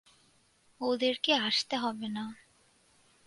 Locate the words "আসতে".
1.47-1.75